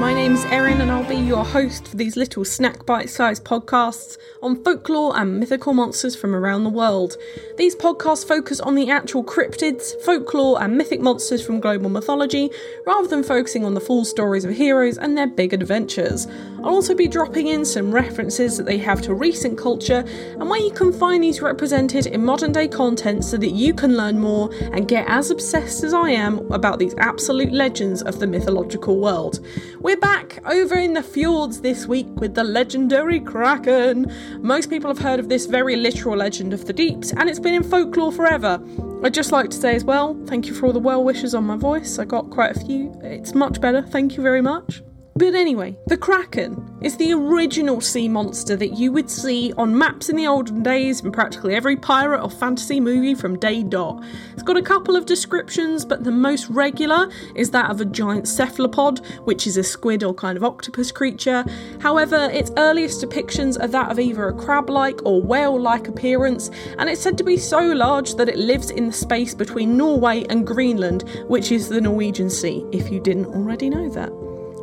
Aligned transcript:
My 0.00 0.14
name's 0.14 0.46
Erin, 0.46 0.80
and 0.80 0.90
I'll 0.90 1.06
be 1.06 1.16
your 1.16 1.44
host 1.44 1.88
for 1.88 1.96
these 1.96 2.16
little 2.16 2.42
snack 2.42 2.86
bite 2.86 3.10
sized 3.10 3.44
podcasts 3.44 4.16
on 4.42 4.64
folklore 4.64 5.14
and 5.14 5.38
mythical 5.38 5.74
monsters 5.74 6.16
from 6.16 6.34
around 6.34 6.64
the 6.64 6.70
world. 6.70 7.18
These 7.58 7.76
podcasts 7.76 8.26
focus 8.26 8.60
on 8.60 8.76
the 8.76 8.88
actual 8.88 9.22
cryptids, 9.22 9.92
folklore, 10.02 10.62
and 10.62 10.78
mythic 10.78 11.02
monsters 11.02 11.44
from 11.44 11.60
global 11.60 11.90
mythology, 11.90 12.48
rather 12.86 13.08
than 13.08 13.22
focusing 13.22 13.62
on 13.62 13.74
the 13.74 13.80
full 13.80 14.06
stories 14.06 14.46
of 14.46 14.52
heroes 14.52 14.96
and 14.96 15.18
their 15.18 15.26
big 15.26 15.52
adventures. 15.52 16.26
I'll 16.60 16.74
also 16.74 16.94
be 16.94 17.06
dropping 17.06 17.48
in 17.48 17.66
some 17.66 17.92
references 17.92 18.56
that 18.56 18.64
they 18.64 18.78
have 18.78 19.02
to 19.02 19.12
recent 19.12 19.58
culture 19.58 20.04
and 20.32 20.48
where 20.48 20.60
you 20.60 20.72
can 20.72 20.94
find 20.94 21.22
these 21.22 21.42
represented 21.42 22.06
in 22.06 22.24
modern 22.24 22.52
day 22.52 22.68
content 22.68 23.24
so 23.24 23.36
that 23.36 23.50
you 23.50 23.74
can 23.74 23.98
learn 23.98 24.18
more 24.18 24.50
and 24.72 24.88
get 24.88 25.06
as 25.08 25.30
obsessed 25.30 25.84
as 25.84 25.92
I 25.92 26.10
am 26.10 26.50
about 26.52 26.78
these 26.78 26.94
absolute 26.96 27.52
legends 27.52 28.02
of 28.02 28.18
the 28.18 28.26
mythological 28.26 28.98
world. 28.98 29.40
We're 29.80 29.89
back 29.96 30.38
over 30.46 30.74
in 30.74 30.94
the 30.94 31.02
fjords 31.02 31.60
this 31.60 31.86
week 31.86 32.08
with 32.16 32.34
the 32.34 32.44
legendary 32.44 33.20
Kraken. 33.20 34.12
Most 34.40 34.70
people 34.70 34.88
have 34.88 34.98
heard 34.98 35.20
of 35.20 35.28
this 35.28 35.46
very 35.46 35.76
literal 35.76 36.16
legend 36.16 36.52
of 36.52 36.66
the 36.66 36.72
deeps, 36.72 37.12
and 37.12 37.28
it's 37.28 37.38
been 37.38 37.54
in 37.54 37.62
folklore 37.62 38.12
forever. 38.12 38.62
I'd 39.02 39.14
just 39.14 39.32
like 39.32 39.50
to 39.50 39.56
say 39.56 39.74
as 39.74 39.84
well, 39.84 40.18
thank 40.26 40.46
you 40.46 40.54
for 40.54 40.66
all 40.66 40.72
the 40.72 40.78
well 40.78 41.02
wishes 41.02 41.34
on 41.34 41.44
my 41.44 41.56
voice. 41.56 41.98
I 41.98 42.04
got 42.04 42.30
quite 42.30 42.56
a 42.56 42.60
few. 42.60 42.92
It's 43.02 43.34
much 43.34 43.60
better. 43.60 43.82
Thank 43.82 44.16
you 44.16 44.22
very 44.22 44.42
much. 44.42 44.82
But 45.20 45.34
anyway, 45.34 45.76
the 45.86 45.98
Kraken 45.98 46.78
is 46.80 46.96
the 46.96 47.12
original 47.12 47.82
sea 47.82 48.08
monster 48.08 48.56
that 48.56 48.78
you 48.78 48.90
would 48.92 49.10
see 49.10 49.52
on 49.58 49.76
maps 49.76 50.08
in 50.08 50.16
the 50.16 50.26
olden 50.26 50.62
days 50.62 51.02
in 51.02 51.12
practically 51.12 51.54
every 51.54 51.76
pirate 51.76 52.22
or 52.22 52.30
fantasy 52.30 52.80
movie 52.80 53.14
from 53.14 53.38
day 53.38 53.62
dot. 53.62 54.02
It's 54.32 54.42
got 54.42 54.56
a 54.56 54.62
couple 54.62 54.96
of 54.96 55.04
descriptions, 55.04 55.84
but 55.84 56.04
the 56.04 56.10
most 56.10 56.48
regular 56.48 57.10
is 57.34 57.50
that 57.50 57.70
of 57.70 57.82
a 57.82 57.84
giant 57.84 58.28
cephalopod, 58.28 59.00
which 59.24 59.46
is 59.46 59.58
a 59.58 59.62
squid 59.62 60.02
or 60.02 60.14
kind 60.14 60.38
of 60.38 60.42
octopus 60.42 60.90
creature. 60.90 61.44
However, 61.80 62.30
its 62.32 62.50
earliest 62.56 63.04
depictions 63.04 63.62
are 63.62 63.68
that 63.68 63.90
of 63.90 64.00
either 64.00 64.26
a 64.26 64.32
crab 64.32 64.70
like 64.70 65.04
or 65.04 65.20
whale 65.20 65.60
like 65.60 65.86
appearance, 65.86 66.50
and 66.78 66.88
it's 66.88 67.02
said 67.02 67.18
to 67.18 67.24
be 67.24 67.36
so 67.36 67.60
large 67.60 68.14
that 68.14 68.30
it 68.30 68.38
lives 68.38 68.70
in 68.70 68.86
the 68.86 68.92
space 68.94 69.34
between 69.34 69.76
Norway 69.76 70.24
and 70.30 70.46
Greenland, 70.46 71.02
which 71.28 71.52
is 71.52 71.68
the 71.68 71.82
Norwegian 71.82 72.30
Sea, 72.30 72.64
if 72.72 72.90
you 72.90 73.00
didn't 73.00 73.26
already 73.26 73.68
know 73.68 73.90
that 73.90 74.10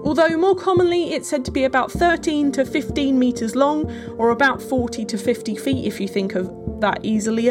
although 0.03 0.29
more 0.37 0.55
commonly 0.55 1.13
it's 1.13 1.27
said 1.27 1.45
to 1.45 1.51
be 1.51 1.63
about 1.63 1.91
13 1.91 2.51
to 2.53 2.65
15 2.65 3.17
metres 3.17 3.55
long, 3.55 3.91
or 4.17 4.29
about 4.31 4.61
40 4.61 5.05
to 5.05 5.17
50 5.17 5.55
feet 5.55 5.85
if 5.85 5.99
you 5.99 6.07
think 6.07 6.35
of 6.35 6.51
that 6.79 7.03
easily, 7.03 7.49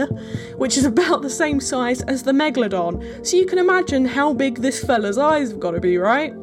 which 0.56 0.76
is 0.76 0.84
about 0.92 1.22
the 1.22 1.30
same 1.30 1.60
size 1.60 2.02
as 2.02 2.22
the 2.22 2.32
Megalodon. 2.32 3.26
So 3.26 3.36
you 3.36 3.46
can 3.46 3.58
imagine 3.58 4.04
how 4.04 4.32
big 4.32 4.58
this 4.58 4.84
fella's 4.84 5.18
eyes 5.18 5.50
have 5.50 5.60
got 5.60 5.72
to 5.72 5.80
be, 5.80 5.98
right? 5.98 6.34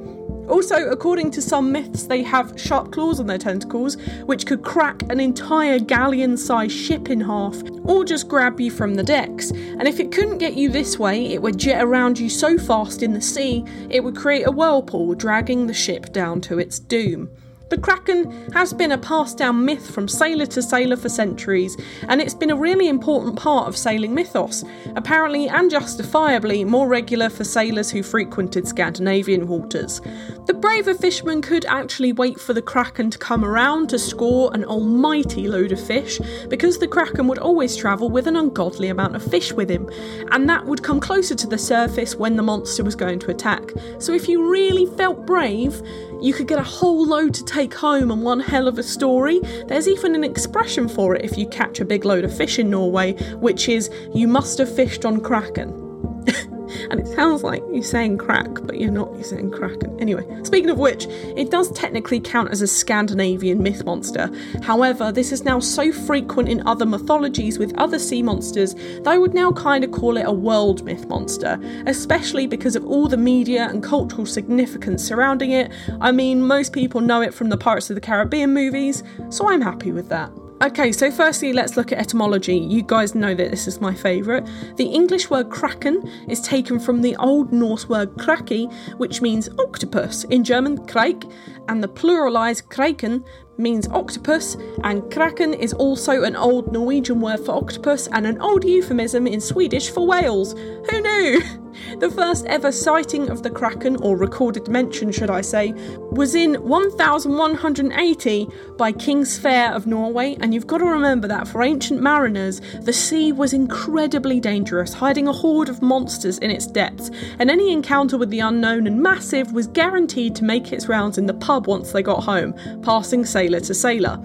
Also, 0.50 0.90
according 0.90 1.32
to 1.32 1.42
some 1.42 1.72
myths, 1.72 2.04
they 2.04 2.22
have 2.22 2.60
sharp 2.60 2.92
claws 2.92 3.20
on 3.20 3.28
their 3.28 3.38
tentacles, 3.38 3.96
which 4.26 4.46
could 4.46 4.62
crack 4.62 5.02
an 5.04 5.20
entire 5.20 5.80
galleon 5.80 6.36
sized 6.38 6.76
ship 6.76 7.10
in 7.10 7.22
half, 7.22 7.56
or 7.84 8.04
just 8.04 8.28
grab 8.28 8.60
you 8.60 8.70
from 8.70 8.96
the 8.96 9.04
decks. 9.04 9.52
And 9.52 9.88
if 9.88 10.00
it 10.00 10.12
couldn't 10.12 10.40
get 10.40 10.56
you 10.56 10.70
this 10.70 11.00
way, 11.00 11.28
it 11.28 11.42
would 11.42 11.58
jet 11.58 11.84
around 11.84 12.20
you 12.20 12.30
so 12.30 12.58
fast 12.58 13.04
in 13.04 13.14
the 13.14 13.22
sea, 13.22 13.64
it 13.90 14.04
would 14.04 14.16
create 14.16 14.46
a 14.46 14.52
whirlpool, 14.52 15.16
dragging 15.16 15.68
the 15.68 15.74
ship 15.74 16.12
down 16.12 16.42
to 16.42 16.60
its 16.60 16.78
doom. 16.78 17.30
The 17.74 17.82
Kraken 17.82 18.52
has 18.52 18.72
been 18.72 18.92
a 18.92 19.00
passed 19.00 19.40
down 19.40 19.66
myth 19.66 19.90
from 19.90 20.08
sailor 20.08 20.46
to 20.46 20.62
sailor 20.62 20.96
for 20.96 21.10
centuries, 21.10 21.76
and 22.08 22.22
it's 22.22 22.36
been 22.36 22.52
a 22.52 22.56
really 22.56 22.88
important 22.88 23.36
part 23.36 23.68
of 23.68 23.76
sailing 23.76 24.14
mythos, 24.14 24.64
apparently 24.96 25.50
and 25.50 25.72
justifiably 25.72 26.66
more 26.66 26.88
regular 26.88 27.32
for 27.32 27.44
sailors 27.44 27.90
who 27.90 28.04
frequented 28.04 28.68
Scandinavian 28.68 29.48
waters. 29.48 30.02
The 30.46 30.54
braver 30.54 30.94
fishermen 30.94 31.42
could 31.42 31.66
actually 31.66 32.14
wait 32.14 32.40
for 32.40 32.54
the 32.54 32.62
Kraken 32.62 33.10
to 33.10 33.18
come 33.18 33.44
around 33.44 33.90
to 33.90 33.98
score 33.98 34.54
an 34.54 34.66
almighty 34.66 35.48
load 35.48 35.72
of 35.72 35.84
fish, 35.84 36.20
because 36.50 36.78
the 36.78 36.88
Kraken 36.88 37.28
would 37.28 37.40
always 37.40 37.76
travel 37.76 38.08
with 38.08 38.28
an 38.28 38.36
ungodly 38.36 38.90
amount 38.90 39.16
of 39.16 39.24
fish 39.24 39.52
with 39.52 39.72
him, 39.72 39.90
and 40.32 40.48
that 40.48 40.64
would 40.64 40.84
come 40.84 41.00
closer 41.00 41.34
to 41.34 41.48
the 41.48 41.58
surface 41.58 42.16
when 42.16 42.36
the 42.36 42.44
monster 42.44 42.84
was 42.84 42.94
going 42.94 43.18
to 43.18 43.32
attack. 43.32 43.72
So 43.98 44.14
if 44.14 44.30
you 44.30 44.48
really 44.48 44.86
felt 44.96 45.26
brave, 45.26 45.82
you 46.24 46.34
could 46.34 46.48
get 46.48 46.58
a 46.58 46.64
whole 46.64 47.06
load 47.06 47.34
to 47.34 47.44
take 47.44 47.74
home 47.74 48.10
and 48.10 48.24
one 48.24 48.40
hell 48.40 48.70
of 48.70 48.80
a 48.80 48.84
story. 48.84 49.40
There's 49.68 49.90
even 49.90 50.16
an 50.16 50.24
expression 50.24 50.88
for 50.88 51.16
it 51.16 51.26
if 51.26 51.38
you 51.38 51.46
catch 51.50 51.82
a 51.82 51.86
big 51.86 52.06
load 52.06 52.24
of 52.24 52.36
fish 52.36 52.60
in 52.60 52.70
Norway, 52.70 53.14
which 53.34 53.68
is 53.68 53.90
you 54.14 54.30
must 54.30 54.58
have 54.60 54.74
fished 54.74 55.04
on 55.04 55.20
Kraken. 55.20 55.82
and 56.90 57.00
it 57.00 57.08
sounds 57.08 57.44
like 57.44 57.64
you're 57.72 57.84
saying 57.84 58.18
crack, 58.18 58.48
but 58.64 58.80
you're 58.80 58.92
not, 58.92 59.14
you're 59.14 59.24
saying 59.24 59.52
kraken. 59.52 60.00
Anyway, 60.00 60.26
speaking 60.44 60.70
of 60.70 60.78
which, 60.78 61.06
it 61.36 61.52
does 61.52 61.72
technically 61.72 62.20
count 62.20 62.52
as 62.52 62.62
a 62.62 62.68
Scandinavian 62.68 63.62
myth 63.62 63.86
monster. 63.86 64.30
However, 64.62 65.12
this 65.12 65.32
is 65.32 65.44
now 65.44 65.60
so 65.60 65.92
frequent 65.92 66.50
in 66.50 66.66
other 66.68 66.86
mythologies 66.86 67.60
with 67.60 67.78
other 67.78 68.00
sea 68.00 68.22
monsters 68.22 68.74
that 68.74 69.08
I 69.08 69.18
would 69.18 69.34
now 69.34 69.52
kind 69.52 69.84
of 69.84 69.92
call 69.92 70.18
it 70.18 70.26
a 70.26 70.32
world 70.32 70.84
myth 70.84 71.08
monster, 71.08 71.60
especially 71.86 72.48
because 72.48 72.76
of 72.76 72.86
all 72.86 73.08
the 73.08 73.18
media 73.18 73.68
and 73.70 73.84
cultural 73.84 74.26
significance 74.26 75.04
surrounding 75.04 75.52
it. 75.52 75.72
I 76.02 76.12
mean, 76.12 76.42
most 76.42 76.74
people 76.74 77.02
know 77.02 77.22
it 77.22 77.34
from 77.34 77.50
the 77.50 77.58
Pirates 77.58 77.90
of 77.90 77.96
the 77.96 78.02
Caribbean 78.02 78.54
movies, 78.54 79.04
so 79.30 79.50
I'm 79.50 79.62
happy 79.62 79.92
with 79.92 80.10
that. 80.10 80.32
Okay, 80.64 80.94
so 80.94 81.12
firstly, 81.12 81.52
let's 81.52 81.76
look 81.76 81.92
at 81.92 81.98
etymology. 81.98 82.56
You 82.56 82.84
guys 82.84 83.16
know 83.16 83.36
that 83.36 83.52
this 83.52 83.68
is 83.68 83.82
my 83.82 83.94
favourite. 83.94 84.48
The 84.78 84.86
English 84.86 85.30
word 85.30 85.50
kraken 85.50 86.10
is 86.30 86.40
taken 86.40 86.80
from 86.80 87.02
the 87.02 87.18
Old 87.18 87.52
Norse 87.52 87.90
word 87.90 88.14
kraki, 88.14 88.72
which 88.98 89.22
means 89.22 89.50
octopus, 89.60 90.24
in 90.24 90.46
German 90.46 90.78
krake, 90.88 91.30
and 91.68 91.84
the 91.84 91.90
pluralised 91.90 92.70
kraken 92.70 93.26
means 93.58 93.90
octopus, 93.90 94.56
and 94.86 95.12
kraken 95.12 95.54
is 95.54 95.74
also 95.74 96.24
an 96.24 96.38
old 96.38 96.72
Norwegian 96.72 97.20
word 97.20 97.42
for 97.42 97.52
octopus 97.52 98.08
and 98.14 98.26
an 98.26 98.40
old 98.40 98.64
euphemism 98.64 99.28
in 99.28 99.42
Swedish 99.42 99.90
for 99.90 100.08
whales. 100.08 100.54
Who 100.54 101.02
knew? 101.02 101.42
The 102.00 102.10
first 102.10 102.46
ever 102.46 102.72
sighting 102.72 103.30
of 103.30 103.44
the 103.44 103.50
kraken, 103.50 103.96
or 103.98 104.18
recorded 104.18 104.68
mention, 104.68 105.12
should 105.12 105.30
I 105.30 105.42
say, 105.42 105.74
was 106.12 106.36
in 106.36 106.54
1180 106.54 108.48
by 108.78 108.92
King 108.92 109.26
Sverre 109.26 109.74
of 109.74 109.88
Norway, 109.88 110.38
and 110.40 110.54
you've 110.54 110.68
got 110.68 110.80
to 110.80 110.86
remember 110.86 111.28
that 111.28 111.48
for 111.48 111.62
ancient 111.64 112.02
mariners, 112.02 112.62
the 112.82 112.94
sea 112.94 113.32
was 113.32 113.54
incredibly 113.54 114.40
dangerous, 114.40 114.94
hiding 114.94 115.28
a 115.28 115.34
horde 115.34 115.70
of 115.70 115.82
monsters 115.82 116.38
in 116.40 116.52
its 116.52 116.68
depths, 116.68 117.10
and 117.40 117.50
any 117.50 117.72
encounter 117.72 118.18
with 118.18 118.30
the 118.30 118.40
unknown 118.40 118.88
and 118.88 119.02
massive 119.02 119.52
was 119.54 119.68
guaranteed 119.68 120.36
to 120.36 120.44
make 120.44 120.72
its 120.72 120.88
rounds 120.88 121.18
in 121.18 121.26
the 121.26 121.34
pub 121.34 121.68
once 121.68 121.92
they 121.92 122.02
got 122.04 122.24
home, 122.24 122.54
passing 122.82 123.26
sailor 123.26 123.60
to 123.60 123.74
sailor. 123.74 124.20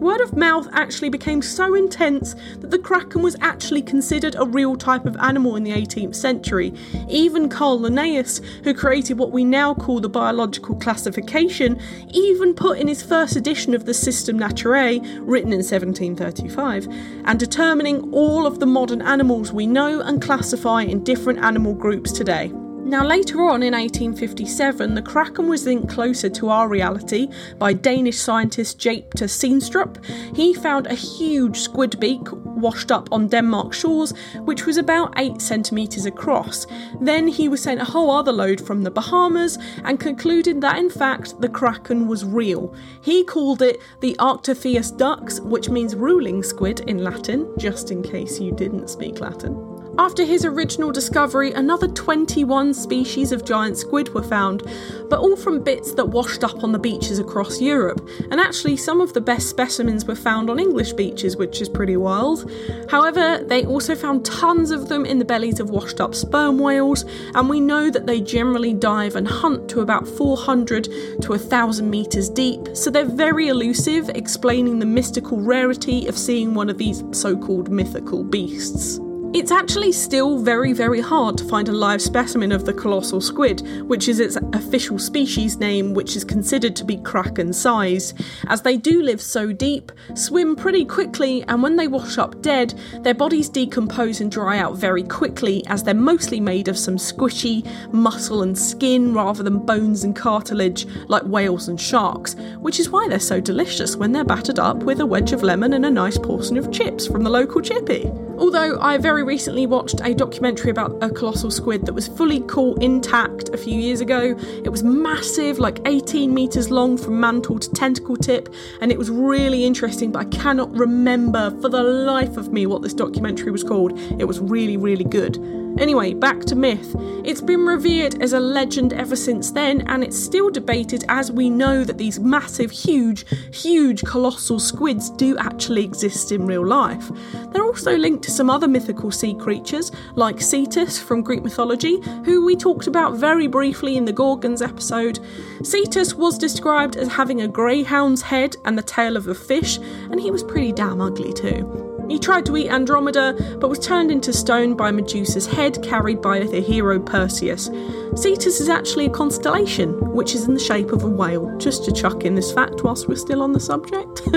Word 0.00 0.20
of 0.20 0.36
mouth 0.36 0.68
actually 0.72 1.08
became 1.08 1.40
so 1.40 1.74
intense 1.74 2.34
that 2.58 2.70
the 2.70 2.78
kraken 2.78 3.22
was 3.22 3.36
actually 3.40 3.80
considered 3.80 4.34
a 4.36 4.44
real 4.44 4.76
type 4.76 5.06
of 5.06 5.16
animal 5.16 5.56
in 5.56 5.62
the 5.62 5.70
18th 5.70 6.16
century. 6.16 6.74
Even 7.08 7.48
Carl 7.48 7.80
Linnaeus, 7.80 8.40
who 8.64 8.74
created 8.74 9.18
what 9.18 9.30
we 9.30 9.44
now 9.44 9.72
call 9.72 10.00
the 10.00 10.08
biological 10.08 10.74
classification, 10.76 11.80
even 12.10 12.54
put 12.54 12.78
in 12.78 12.88
his 12.88 13.02
first 13.02 13.36
edition 13.36 13.72
of 13.72 13.84
the 13.86 13.94
Systema 13.94 14.48
Naturae, 14.48 15.00
written 15.20 15.52
in 15.52 15.58
1735, 15.58 16.88
and 17.24 17.38
determining 17.38 18.12
all 18.12 18.46
of 18.46 18.58
the 18.58 18.66
modern 18.66 19.00
animals 19.00 19.52
we 19.52 19.66
know 19.66 20.00
and 20.00 20.20
classify 20.20 20.82
in 20.82 21.04
different 21.04 21.38
animal 21.38 21.72
groups 21.72 22.10
today. 22.10 22.52
Now, 22.84 23.02
later 23.02 23.40
on 23.40 23.62
in 23.62 23.72
1857, 23.72 24.94
the 24.94 25.00
Kraken 25.00 25.48
was 25.48 25.64
linked 25.64 25.88
closer 25.88 26.28
to 26.28 26.50
our 26.50 26.68
reality 26.68 27.28
by 27.58 27.72
Danish 27.72 28.18
scientist 28.18 28.78
Jape 28.78 29.10
Steenstrup. 29.14 30.04
He 30.36 30.52
found 30.52 30.86
a 30.86 30.94
huge 30.94 31.60
squid 31.60 31.98
beak 31.98 32.20
washed 32.30 32.92
up 32.92 33.08
on 33.10 33.28
Denmark 33.28 33.72
shores, 33.72 34.12
which 34.40 34.66
was 34.66 34.76
about 34.76 35.14
8 35.16 35.40
centimetres 35.40 36.04
across. 36.04 36.66
Then 37.00 37.26
he 37.26 37.48
was 37.48 37.62
sent 37.62 37.80
a 37.80 37.84
whole 37.86 38.10
other 38.10 38.32
load 38.32 38.60
from 38.60 38.82
the 38.82 38.90
Bahamas 38.90 39.58
and 39.82 39.98
concluded 39.98 40.60
that 40.60 40.78
in 40.78 40.90
fact 40.90 41.40
the 41.40 41.48
Kraken 41.48 42.06
was 42.06 42.24
real. 42.24 42.74
He 43.00 43.24
called 43.24 43.62
it 43.62 43.80
the 44.00 44.14
Architeuthis 44.18 44.96
dux, 44.98 45.40
which 45.40 45.70
means 45.70 45.96
ruling 45.96 46.42
squid 46.42 46.80
in 46.80 47.02
Latin, 47.02 47.50
just 47.58 47.90
in 47.90 48.02
case 48.02 48.38
you 48.38 48.52
didn't 48.52 48.90
speak 48.90 49.20
Latin. 49.20 49.73
After 49.96 50.24
his 50.24 50.44
original 50.44 50.90
discovery, 50.90 51.52
another 51.52 51.86
21 51.86 52.74
species 52.74 53.30
of 53.30 53.44
giant 53.44 53.78
squid 53.78 54.12
were 54.12 54.24
found, 54.24 54.64
but 55.08 55.20
all 55.20 55.36
from 55.36 55.62
bits 55.62 55.92
that 55.94 56.08
washed 56.08 56.42
up 56.42 56.64
on 56.64 56.72
the 56.72 56.80
beaches 56.80 57.20
across 57.20 57.60
Europe. 57.60 58.06
And 58.32 58.40
actually, 58.40 58.76
some 58.76 59.00
of 59.00 59.12
the 59.12 59.20
best 59.20 59.48
specimens 59.48 60.04
were 60.04 60.16
found 60.16 60.50
on 60.50 60.58
English 60.58 60.94
beaches, 60.94 61.36
which 61.36 61.60
is 61.60 61.68
pretty 61.68 61.96
wild. 61.96 62.50
However, 62.90 63.44
they 63.44 63.64
also 63.64 63.94
found 63.94 64.24
tons 64.24 64.72
of 64.72 64.88
them 64.88 65.06
in 65.06 65.20
the 65.20 65.24
bellies 65.24 65.60
of 65.60 65.70
washed 65.70 66.00
up 66.00 66.16
sperm 66.16 66.58
whales, 66.58 67.04
and 67.36 67.48
we 67.48 67.60
know 67.60 67.88
that 67.88 68.06
they 68.06 68.20
generally 68.20 68.74
dive 68.74 69.14
and 69.14 69.28
hunt 69.28 69.68
to 69.70 69.80
about 69.80 70.08
400 70.08 70.88
to 71.20 71.28
1,000 71.28 71.88
metres 71.88 72.28
deep, 72.28 72.68
so 72.74 72.90
they're 72.90 73.04
very 73.04 73.46
elusive, 73.46 74.08
explaining 74.08 74.80
the 74.80 74.86
mystical 74.86 75.40
rarity 75.40 76.08
of 76.08 76.18
seeing 76.18 76.52
one 76.52 76.68
of 76.68 76.78
these 76.78 77.04
so 77.12 77.36
called 77.36 77.70
mythical 77.70 78.24
beasts. 78.24 78.98
It's 79.34 79.50
actually 79.50 79.90
still 79.90 80.38
very, 80.38 80.72
very 80.72 81.00
hard 81.00 81.36
to 81.38 81.44
find 81.44 81.68
a 81.68 81.72
live 81.72 82.00
specimen 82.00 82.52
of 82.52 82.64
the 82.64 82.72
colossal 82.72 83.20
squid, 83.20 83.62
which 83.80 84.06
is 84.06 84.20
its 84.20 84.36
official 84.52 84.96
species 84.96 85.56
name, 85.56 85.92
which 85.92 86.14
is 86.14 86.22
considered 86.22 86.76
to 86.76 86.84
be 86.84 86.98
kraken 86.98 87.52
sized, 87.52 88.22
as 88.46 88.62
they 88.62 88.76
do 88.76 89.02
live 89.02 89.20
so 89.20 89.52
deep, 89.52 89.90
swim 90.14 90.54
pretty 90.54 90.84
quickly, 90.84 91.42
and 91.48 91.64
when 91.64 91.74
they 91.74 91.88
wash 91.88 92.16
up 92.16 92.42
dead, 92.42 92.74
their 93.00 93.12
bodies 93.12 93.48
decompose 93.48 94.20
and 94.20 94.30
dry 94.30 94.58
out 94.58 94.76
very 94.76 95.02
quickly, 95.02 95.66
as 95.66 95.82
they're 95.82 95.94
mostly 95.94 96.38
made 96.38 96.68
of 96.68 96.78
some 96.78 96.96
squishy 96.96 97.66
muscle 97.92 98.44
and 98.44 98.56
skin 98.56 99.12
rather 99.12 99.42
than 99.42 99.66
bones 99.66 100.04
and 100.04 100.14
cartilage 100.14 100.86
like 101.08 101.24
whales 101.24 101.66
and 101.66 101.80
sharks, 101.80 102.36
which 102.60 102.78
is 102.78 102.88
why 102.88 103.08
they're 103.08 103.18
so 103.18 103.40
delicious 103.40 103.96
when 103.96 104.12
they're 104.12 104.22
battered 104.22 104.60
up 104.60 104.84
with 104.84 105.00
a 105.00 105.06
wedge 105.06 105.32
of 105.32 105.42
lemon 105.42 105.72
and 105.72 105.84
a 105.84 105.90
nice 105.90 106.18
portion 106.18 106.56
of 106.56 106.70
chips 106.70 107.04
from 107.04 107.24
the 107.24 107.30
local 107.30 107.60
chippy. 107.60 108.08
Although 108.44 108.78
I 108.78 108.98
very 108.98 109.22
recently 109.22 109.66
watched 109.66 110.02
a 110.02 110.12
documentary 110.12 110.70
about 110.70 111.02
a 111.02 111.08
colossal 111.08 111.50
squid 111.50 111.86
that 111.86 111.94
was 111.94 112.08
fully 112.08 112.40
caught 112.40 112.82
intact 112.82 113.48
a 113.54 113.56
few 113.56 113.80
years 113.80 114.02
ago. 114.02 114.36
It 114.62 114.68
was 114.68 114.82
massive, 114.82 115.58
like 115.58 115.80
18 115.86 116.32
metres 116.32 116.70
long 116.70 116.98
from 116.98 117.18
mantle 117.18 117.58
to 117.58 117.70
tentacle 117.70 118.18
tip, 118.18 118.54
and 118.82 118.92
it 118.92 118.98
was 118.98 119.08
really 119.08 119.64
interesting, 119.64 120.12
but 120.12 120.26
I 120.26 120.28
cannot 120.28 120.70
remember 120.76 121.58
for 121.62 121.70
the 121.70 121.82
life 121.82 122.36
of 122.36 122.52
me 122.52 122.66
what 122.66 122.82
this 122.82 122.92
documentary 122.92 123.50
was 123.50 123.64
called. 123.64 123.98
It 124.20 124.26
was 124.26 124.40
really, 124.40 124.76
really 124.76 125.04
good. 125.04 125.63
Anyway, 125.78 126.14
back 126.14 126.40
to 126.40 126.54
myth. 126.54 126.94
It's 127.24 127.40
been 127.40 127.66
revered 127.66 128.22
as 128.22 128.32
a 128.32 128.40
legend 128.40 128.92
ever 128.92 129.16
since 129.16 129.50
then, 129.50 129.80
and 129.88 130.04
it's 130.04 130.18
still 130.18 130.50
debated 130.50 131.04
as 131.08 131.32
we 131.32 131.50
know 131.50 131.84
that 131.84 131.98
these 131.98 132.20
massive, 132.20 132.70
huge, 132.70 133.26
huge, 133.52 134.02
colossal 134.04 134.60
squids 134.60 135.10
do 135.10 135.36
actually 135.38 135.84
exist 135.84 136.32
in 136.32 136.46
real 136.46 136.66
life. 136.66 137.10
They're 137.52 137.64
also 137.64 137.96
linked 137.96 138.24
to 138.24 138.30
some 138.30 138.50
other 138.50 138.68
mythical 138.68 139.10
sea 139.10 139.34
creatures, 139.34 139.90
like 140.14 140.40
Cetus 140.40 140.98
from 141.00 141.22
Greek 141.22 141.42
mythology, 141.42 142.00
who 142.24 142.44
we 142.44 142.56
talked 142.56 142.86
about 142.86 143.16
very 143.16 143.46
briefly 143.46 143.96
in 143.96 144.04
the 144.04 144.12
Gorgons 144.12 144.62
episode. 144.62 145.18
Cetus 145.62 146.14
was 146.14 146.38
described 146.38 146.96
as 146.96 147.08
having 147.08 147.40
a 147.40 147.48
greyhound's 147.48 148.22
head 148.22 148.56
and 148.64 148.78
the 148.78 148.82
tail 148.82 149.16
of 149.16 149.28
a 149.28 149.34
fish, 149.34 149.78
and 149.78 150.20
he 150.20 150.30
was 150.30 150.44
pretty 150.44 150.72
damn 150.72 151.00
ugly 151.00 151.32
too. 151.32 151.93
He 152.08 152.18
tried 152.18 152.46
to 152.46 152.56
eat 152.56 152.68
Andromeda, 152.68 153.56
but 153.60 153.68
was 153.68 153.78
turned 153.78 154.10
into 154.10 154.32
stone 154.32 154.74
by 154.74 154.90
Medusa's 154.90 155.46
head 155.46 155.82
carried 155.82 156.20
by 156.20 156.40
the 156.40 156.60
hero 156.60 157.00
Perseus. 157.00 157.70
Cetus 158.14 158.60
is 158.60 158.68
actually 158.68 159.06
a 159.06 159.10
constellation, 159.10 160.12
which 160.12 160.34
is 160.34 160.46
in 160.46 160.54
the 160.54 160.60
shape 160.60 160.92
of 160.92 161.04
a 161.04 161.08
whale, 161.08 161.56
just 161.58 161.84
to 161.84 161.92
chuck 161.92 162.24
in 162.24 162.34
this 162.34 162.52
fact 162.52 162.82
whilst 162.84 163.08
we're 163.08 163.16
still 163.16 163.42
on 163.42 163.52
the 163.52 163.60
subject. 163.60 164.22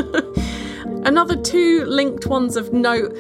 Another 1.06 1.36
two 1.36 1.86
linked 1.86 2.26
ones 2.26 2.56
of 2.56 2.74
note 2.74 3.16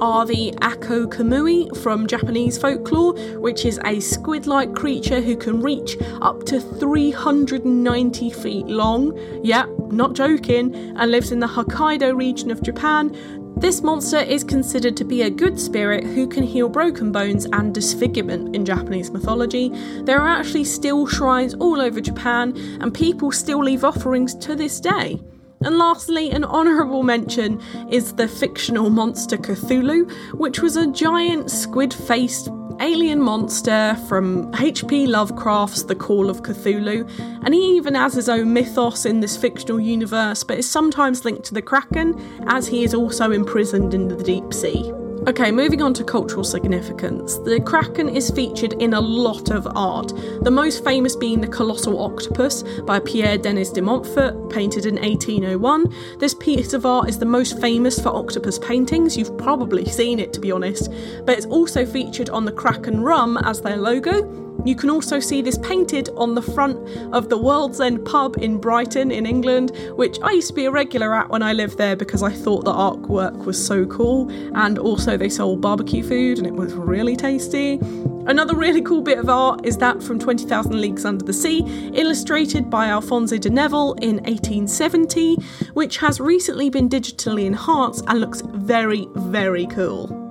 are 0.00 0.26
the 0.26 0.52
Ako 0.62 1.06
Kamui 1.06 1.74
from 1.78 2.06
Japanese 2.06 2.58
folklore, 2.58 3.14
which 3.38 3.64
is 3.64 3.80
a 3.84 4.00
squid 4.00 4.46
like 4.46 4.74
creature 4.74 5.20
who 5.20 5.36
can 5.36 5.60
reach 5.60 5.96
up 6.20 6.44
to 6.44 6.60
390 6.60 8.30
feet 8.30 8.66
long. 8.66 9.18
Yeah, 9.42 9.66
not 9.90 10.14
joking, 10.14 10.74
and 10.74 11.10
lives 11.10 11.32
in 11.32 11.40
the 11.40 11.46
Hokkaido 11.46 12.16
region 12.16 12.50
of 12.50 12.62
Japan. 12.62 13.16
This 13.58 13.80
monster 13.80 14.18
is 14.18 14.44
considered 14.44 14.98
to 14.98 15.04
be 15.04 15.22
a 15.22 15.30
good 15.30 15.58
spirit 15.58 16.04
who 16.04 16.28
can 16.28 16.42
heal 16.42 16.68
broken 16.68 17.10
bones 17.10 17.46
and 17.46 17.72
disfigurement 17.74 18.54
in 18.54 18.66
Japanese 18.66 19.10
mythology. 19.10 19.70
There 20.02 20.20
are 20.20 20.28
actually 20.28 20.64
still 20.64 21.06
shrines 21.06 21.54
all 21.54 21.80
over 21.80 22.02
Japan, 22.02 22.54
and 22.82 22.92
people 22.92 23.32
still 23.32 23.64
leave 23.64 23.82
offerings 23.82 24.34
to 24.34 24.56
this 24.56 24.78
day. 24.78 25.18
And 25.64 25.78
lastly, 25.78 26.30
an 26.32 26.44
honourable 26.44 27.02
mention 27.02 27.62
is 27.90 28.12
the 28.12 28.28
fictional 28.28 28.90
monster 28.90 29.38
Cthulhu, 29.38 30.12
which 30.34 30.60
was 30.60 30.76
a 30.76 30.92
giant 30.92 31.50
squid 31.50 31.94
faced 31.94 32.50
alien 32.80 33.20
monster 33.20 33.96
from 34.08 34.54
H.P. 34.54 35.06
Lovecraft's 35.06 35.84
The 35.84 35.94
Call 35.94 36.28
of 36.28 36.42
Cthulhu, 36.42 37.08
and 37.44 37.54
he 37.54 37.76
even 37.76 37.94
has 37.94 38.14
his 38.14 38.28
own 38.28 38.52
mythos 38.52 39.06
in 39.06 39.20
this 39.20 39.36
fictional 39.36 39.80
universe, 39.80 40.44
but 40.44 40.58
is 40.58 40.68
sometimes 40.68 41.24
linked 41.24 41.44
to 41.44 41.54
the 41.54 41.62
Kraken, 41.62 42.20
as 42.46 42.66
he 42.66 42.84
is 42.84 42.94
also 42.94 43.30
imprisoned 43.32 43.94
in 43.94 44.08
the 44.08 44.22
deep 44.22 44.52
sea. 44.52 44.92
Okay, 45.28 45.50
moving 45.50 45.82
on 45.82 45.92
to 45.94 46.04
cultural 46.04 46.44
significance. 46.44 47.38
The 47.38 47.60
Kraken 47.60 48.08
is 48.08 48.30
featured 48.30 48.74
in 48.74 48.94
a 48.94 49.00
lot 49.00 49.50
of 49.50 49.66
art, 49.74 50.12
the 50.42 50.52
most 50.52 50.84
famous 50.84 51.16
being 51.16 51.40
the 51.40 51.48
Colossal 51.48 52.00
Octopus 52.00 52.62
by 52.82 53.00
Pierre 53.00 53.36
Denis 53.36 53.70
de 53.70 53.82
Montfort, 53.82 54.50
painted 54.50 54.86
in 54.86 54.94
1801. 54.94 55.92
This 56.18 56.34
piece 56.34 56.72
of 56.74 56.86
art 56.86 57.08
is 57.08 57.18
the 57.18 57.26
most 57.26 57.60
famous 57.60 58.00
for 58.00 58.10
octopus 58.10 58.58
paintings, 58.60 59.16
you've 59.16 59.36
probably 59.36 59.84
seen 59.86 60.20
it 60.20 60.32
to 60.32 60.40
be 60.40 60.52
honest, 60.52 60.92
but 61.24 61.36
it's 61.36 61.46
also 61.46 61.84
featured 61.84 62.30
on 62.30 62.44
the 62.44 62.52
Kraken 62.52 63.00
rum 63.00 63.36
as 63.38 63.60
their 63.60 63.76
logo, 63.76 64.45
you 64.68 64.74
can 64.74 64.90
also 64.90 65.20
see 65.20 65.42
this 65.42 65.58
painted 65.58 66.08
on 66.16 66.34
the 66.34 66.42
front 66.42 66.76
of 67.12 67.28
the 67.28 67.38
World's 67.38 67.80
End 67.80 68.04
pub 68.04 68.36
in 68.38 68.58
Brighton, 68.58 69.10
in 69.10 69.26
England, 69.26 69.72
which 69.96 70.18
I 70.22 70.32
used 70.32 70.48
to 70.48 70.54
be 70.54 70.64
a 70.64 70.70
regular 70.70 71.14
at 71.14 71.28
when 71.28 71.42
I 71.42 71.52
lived 71.52 71.78
there 71.78 71.96
because 71.96 72.22
I 72.22 72.32
thought 72.32 72.64
the 72.64 72.72
artwork 72.72 73.44
was 73.44 73.64
so 73.64 73.86
cool. 73.86 74.30
And 74.54 74.78
also, 74.78 75.16
they 75.16 75.28
sold 75.28 75.60
barbecue 75.60 76.02
food 76.02 76.38
and 76.38 76.46
it 76.46 76.54
was 76.54 76.74
really 76.74 77.16
tasty. 77.16 77.80
Another 78.26 78.56
really 78.56 78.82
cool 78.82 79.02
bit 79.02 79.18
of 79.18 79.28
art 79.28 79.64
is 79.64 79.78
that 79.78 80.02
from 80.02 80.18
20,000 80.18 80.80
Leagues 80.80 81.04
Under 81.04 81.24
the 81.24 81.32
Sea, 81.32 81.60
illustrated 81.94 82.68
by 82.68 82.88
Alphonse 82.88 83.38
de 83.38 83.48
Neuville 83.48 83.92
in 84.02 84.16
1870, 84.16 85.36
which 85.74 85.98
has 85.98 86.18
recently 86.18 86.68
been 86.68 86.88
digitally 86.88 87.44
enhanced 87.44 88.04
and 88.08 88.20
looks 88.20 88.40
very, 88.40 89.06
very 89.14 89.66
cool. 89.66 90.25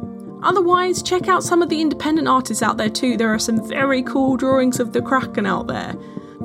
Otherwise, 0.46 1.02
check 1.02 1.28
out 1.28 1.44
some 1.44 1.64
of 1.64 1.70
the 1.70 1.82
independent 1.82 2.28
artists 2.28 2.62
out 2.62 2.78
there 2.78 2.90
too. 2.90 3.18
There 3.18 3.34
are 3.34 3.40
some 3.40 3.68
very 3.68 4.04
cool 4.04 4.38
drawings 4.38 4.80
of 4.80 4.94
the 4.94 5.02
Kraken 5.02 5.48
out 5.48 5.66
there. 5.66 5.96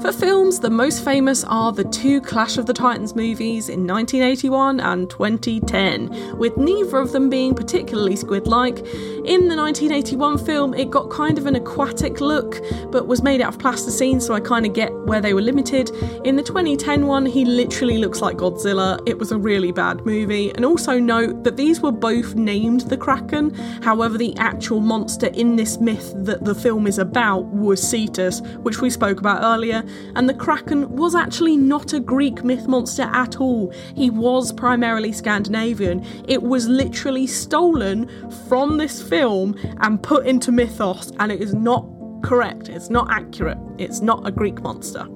For 0.00 0.12
films, 0.12 0.60
the 0.60 0.70
most 0.70 1.04
famous 1.04 1.44
are 1.44 1.72
the 1.72 1.84
two 1.84 2.22
Clash 2.22 2.56
of 2.56 2.64
the 2.64 2.72
Titans 2.72 3.14
movies 3.14 3.68
in 3.68 3.86
1981 3.86 4.80
and 4.80 5.10
2010, 5.10 6.38
with 6.38 6.56
neither 6.56 6.96
of 6.96 7.12
them 7.12 7.28
being 7.28 7.54
particularly 7.54 8.16
squid 8.16 8.46
like. 8.46 8.78
In 8.78 9.48
the 9.48 9.56
1981 9.56 10.38
film, 10.38 10.72
it 10.72 10.88
got 10.88 11.10
kind 11.10 11.36
of 11.36 11.44
an 11.44 11.54
aquatic 11.54 12.22
look, 12.22 12.62
but 12.90 13.08
was 13.08 13.22
made 13.22 13.42
out 13.42 13.52
of 13.52 13.60
plasticine, 13.60 14.22
so 14.22 14.32
I 14.32 14.40
kind 14.40 14.64
of 14.64 14.72
get 14.72 14.90
where 15.04 15.20
they 15.20 15.34
were 15.34 15.42
limited. 15.42 15.90
In 16.24 16.36
the 16.36 16.42
2010 16.42 17.06
one, 17.06 17.26
he 17.26 17.44
literally 17.44 17.98
looks 17.98 18.22
like 18.22 18.38
Godzilla. 18.38 19.06
It 19.06 19.18
was 19.18 19.32
a 19.32 19.38
really 19.38 19.70
bad 19.70 20.06
movie. 20.06 20.50
And 20.54 20.64
also 20.64 20.98
note 20.98 21.44
that 21.44 21.58
these 21.58 21.82
were 21.82 21.92
both 21.92 22.34
named 22.34 22.82
the 22.82 22.96
Kraken, 22.96 23.52
however, 23.82 24.16
the 24.16 24.34
actual 24.38 24.80
monster 24.80 25.26
in 25.26 25.56
this 25.56 25.78
myth 25.78 26.14
that 26.16 26.46
the 26.46 26.54
film 26.54 26.86
is 26.86 26.98
about 26.98 27.44
was 27.48 27.86
Cetus, 27.86 28.40
which 28.62 28.80
we 28.80 28.88
spoke 28.88 29.20
about 29.20 29.42
earlier 29.42 29.84
and 30.14 30.28
the 30.28 30.34
Kraken 30.34 30.96
was 30.96 31.14
actually 31.14 31.56
not 31.56 31.92
a 31.92 32.00
Greek 32.00 32.44
myth 32.44 32.66
monster 32.66 33.08
at 33.12 33.40
all. 33.40 33.72
He 33.94 34.10
was 34.10 34.52
primarily 34.52 35.12
Scandinavian. 35.12 36.04
It 36.28 36.42
was 36.42 36.68
literally 36.68 37.26
stolen 37.26 38.08
from 38.48 38.78
this 38.78 39.02
film 39.02 39.56
and 39.80 40.02
put 40.02 40.26
into 40.26 40.52
mythos, 40.52 41.12
and 41.18 41.30
it 41.30 41.40
is 41.40 41.54
not 41.54 41.86
correct. 42.22 42.68
It's 42.68 42.90
not 42.90 43.08
accurate. 43.10 43.58
It's 43.78 44.00
not 44.00 44.26
a 44.26 44.30
Greek 44.30 44.62
monster. 44.62 45.06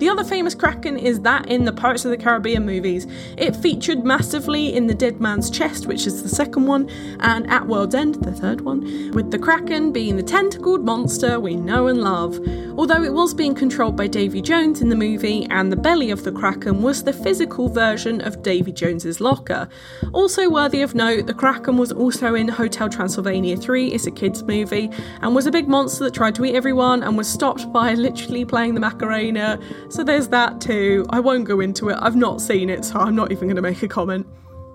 The 0.00 0.08
other 0.08 0.24
famous 0.24 0.54
Kraken 0.54 0.96
is 0.96 1.20
that 1.20 1.46
in 1.50 1.66
the 1.66 1.74
Pirates 1.74 2.06
of 2.06 2.10
the 2.10 2.16
Caribbean 2.16 2.64
movies. 2.64 3.06
It 3.36 3.54
featured 3.54 4.02
massively 4.02 4.74
in 4.74 4.86
The 4.86 4.94
Dead 4.94 5.20
Man's 5.20 5.50
Chest, 5.50 5.84
which 5.84 6.06
is 6.06 6.22
the 6.22 6.28
second 6.30 6.64
one, 6.66 6.88
and 7.20 7.46
at 7.50 7.66
World's 7.66 7.94
End, 7.94 8.14
the 8.14 8.32
third 8.32 8.62
one, 8.62 9.10
with 9.10 9.30
the 9.30 9.38
Kraken 9.38 9.92
being 9.92 10.16
the 10.16 10.22
tentacled 10.22 10.86
monster 10.86 11.38
we 11.38 11.54
know 11.54 11.86
and 11.86 12.00
love. 12.00 12.40
Although 12.78 13.02
it 13.02 13.12
was 13.12 13.34
being 13.34 13.54
controlled 13.54 13.94
by 13.94 14.06
Davy 14.06 14.40
Jones 14.40 14.80
in 14.80 14.88
the 14.88 14.96
movie, 14.96 15.46
and 15.50 15.70
the 15.70 15.76
belly 15.76 16.10
of 16.10 16.24
the 16.24 16.32
Kraken 16.32 16.80
was 16.80 17.02
the 17.02 17.12
physical 17.12 17.68
version 17.68 18.22
of 18.22 18.42
Davy 18.42 18.72
Jones's 18.72 19.20
locker. 19.20 19.68
Also 20.14 20.48
worthy 20.48 20.80
of 20.80 20.94
note, 20.94 21.26
the 21.26 21.34
Kraken 21.34 21.76
was 21.76 21.92
also 21.92 22.34
in 22.34 22.48
Hotel 22.48 22.88
Transylvania 22.88 23.54
3, 23.54 23.88
it's 23.88 24.06
a 24.06 24.10
kids' 24.10 24.42
movie, 24.42 24.90
and 25.20 25.34
was 25.34 25.44
a 25.44 25.52
big 25.52 25.68
monster 25.68 26.04
that 26.04 26.14
tried 26.14 26.36
to 26.36 26.44
eat 26.46 26.54
everyone 26.54 27.02
and 27.02 27.18
was 27.18 27.28
stopped 27.28 27.70
by 27.70 27.92
literally 28.06 28.46
playing 28.46 28.72
the 28.72 28.80
Macarena. 28.80 29.60
So 29.90 30.04
there's 30.04 30.28
that 30.28 30.60
too. 30.60 31.04
I 31.10 31.20
won't 31.20 31.44
go 31.44 31.60
into 31.60 31.88
it, 31.88 31.98
I've 32.00 32.16
not 32.16 32.40
seen 32.40 32.70
it, 32.70 32.84
so 32.84 32.98
I'm 32.98 33.16
not 33.16 33.32
even 33.32 33.48
going 33.48 33.56
to 33.56 33.62
make 33.62 33.82
a 33.82 33.88
comment. 33.88 34.26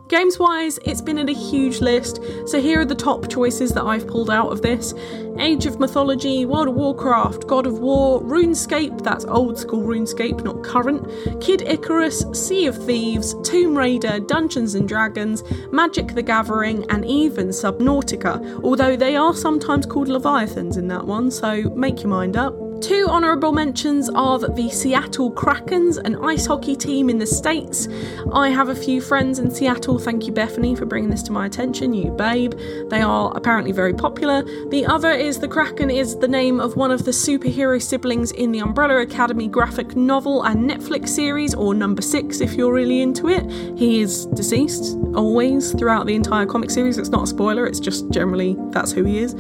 Games 0.07 0.37
wise, 0.37 0.77
it's 0.85 1.01
been 1.01 1.17
in 1.17 1.29
a 1.29 1.33
huge 1.33 1.81
list, 1.81 2.19
so 2.45 2.61
here 2.61 2.81
are 2.81 2.85
the 2.85 2.93
top 2.93 3.27
choices 3.27 3.71
that 3.71 3.85
I've 3.85 4.05
pulled 4.05 4.29
out 4.29 4.51
of 4.51 4.61
this 4.61 4.93
Age 5.39 5.65
of 5.65 5.79
Mythology, 5.79 6.45
World 6.45 6.67
of 6.67 6.75
Warcraft, 6.75 7.47
God 7.47 7.65
of 7.65 7.79
War, 7.79 8.21
RuneScape, 8.21 9.01
that's 9.01 9.25
old 9.25 9.57
school 9.57 9.81
RuneScape, 9.81 10.43
not 10.43 10.63
current, 10.63 11.09
Kid 11.41 11.63
Icarus, 11.63 12.23
Sea 12.33 12.67
of 12.67 12.85
Thieves, 12.85 13.35
Tomb 13.41 13.75
Raider, 13.75 14.19
Dungeons 14.19 14.75
and 14.75 14.87
Dragons, 14.87 15.43
Magic 15.71 16.13
the 16.13 16.21
Gathering, 16.21 16.85
and 16.91 17.03
even 17.03 17.47
Subnautica, 17.47 18.63
although 18.63 18.95
they 18.95 19.15
are 19.15 19.33
sometimes 19.33 19.87
called 19.87 20.07
Leviathans 20.07 20.77
in 20.77 20.87
that 20.89 21.07
one, 21.07 21.31
so 21.31 21.63
make 21.71 22.03
your 22.03 22.09
mind 22.09 22.37
up. 22.37 22.64
Two 22.85 23.07
honourable 23.09 23.51
mentions 23.51 24.09
are 24.09 24.37
the 24.37 24.69
Seattle 24.69 25.31
Krakens, 25.31 25.97
an 25.97 26.23
ice 26.23 26.45
hockey 26.45 26.75
team 26.75 27.09
in 27.09 27.17
the 27.17 27.25
States. 27.25 27.87
I 28.31 28.49
have 28.49 28.69
a 28.69 28.75
few 28.75 29.01
friends 29.01 29.39
in 29.39 29.49
Seattle. 29.49 29.97
Thank 29.97 30.27
you, 30.27 30.31
Bethany, 30.31 30.75
for 30.75 30.85
bringing 30.85 31.09
this 31.09 31.23
to 31.23 31.31
my 31.31 31.47
attention, 31.47 31.95
you 31.95 32.11
babe. 32.11 32.53
They 32.89 33.01
are 33.01 33.35
apparently 33.35 33.71
very 33.71 33.95
popular. 33.95 34.43
The 34.69 34.85
other 34.85 35.09
is 35.09 35.39
the 35.39 35.47
Kraken 35.47 35.89
is 35.89 36.15
the 36.19 36.27
name 36.27 36.59
of 36.59 36.75
one 36.75 36.91
of 36.91 37.05
the 37.05 37.11
superhero 37.11 37.81
siblings 37.81 38.31
in 38.33 38.51
the 38.51 38.59
Umbrella 38.59 39.01
Academy 39.01 39.47
graphic 39.47 39.95
novel 39.95 40.43
and 40.43 40.69
Netflix 40.69 41.09
series, 41.09 41.55
or 41.55 41.73
number 41.73 42.03
six 42.03 42.39
if 42.39 42.53
you're 42.53 42.71
really 42.71 43.01
into 43.01 43.29
it. 43.29 43.49
He 43.79 44.01
is 44.01 44.27
deceased, 44.27 44.95
always, 45.15 45.71
throughout 45.71 46.05
the 46.05 46.13
entire 46.13 46.45
comic 46.45 46.69
series. 46.69 46.99
It's 46.99 47.09
not 47.09 47.23
a 47.23 47.27
spoiler, 47.27 47.65
it's 47.65 47.79
just 47.79 48.11
generally 48.11 48.55
that's 48.69 48.91
who 48.91 49.05
he 49.05 49.17
is. 49.17 49.33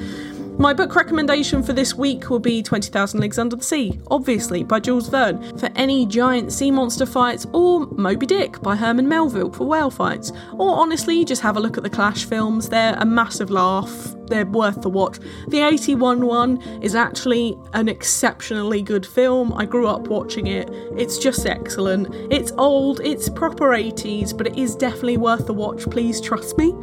My 0.57 0.73
book 0.73 0.95
recommendation 0.95 1.61
for 1.61 1.73
this 1.73 1.95
week 1.95 2.29
will 2.29 2.39
be 2.39 2.63
20,000 2.63 3.19
Leagues 3.19 3.37
Under 3.37 3.57
the 3.57 3.63
Sea, 3.63 3.99
obviously, 4.09 4.63
by 4.63 4.79
Jules 4.79 5.09
Verne, 5.09 5.57
for 5.57 5.69
any 5.75 6.05
giant 6.05 6.53
sea 6.53 6.71
monster 6.71 7.05
fights, 7.05 7.45
or 7.51 7.85
Moby 7.87 8.25
Dick 8.25 8.61
by 8.61 8.75
Herman 8.77 9.07
Melville 9.07 9.51
for 9.51 9.67
whale 9.67 9.89
fights. 9.89 10.31
Or 10.53 10.71
honestly, 10.77 11.25
just 11.25 11.41
have 11.41 11.57
a 11.57 11.59
look 11.59 11.75
at 11.75 11.83
the 11.83 11.89
Clash 11.89 12.23
films, 12.23 12.69
they're 12.69 12.95
a 12.95 13.05
massive 13.05 13.51
laugh, 13.51 14.15
they're 14.27 14.45
worth 14.45 14.81
the 14.81 14.89
watch. 14.89 15.19
The 15.49 15.61
81 15.61 16.25
one 16.25 16.61
is 16.81 16.95
actually 16.95 17.57
an 17.73 17.89
exceptionally 17.89 18.81
good 18.81 19.05
film. 19.05 19.53
I 19.53 19.65
grew 19.65 19.87
up 19.87 20.07
watching 20.07 20.47
it, 20.47 20.69
it's 20.97 21.17
just 21.17 21.45
excellent. 21.45 22.07
It's 22.31 22.53
old, 22.53 23.01
it's 23.01 23.27
proper 23.27 23.71
80s, 23.71 24.35
but 24.35 24.47
it 24.47 24.57
is 24.57 24.73
definitely 24.75 25.17
worth 25.17 25.47
the 25.47 25.53
watch, 25.53 25.83
please 25.89 26.21
trust 26.21 26.57
me. 26.57 26.73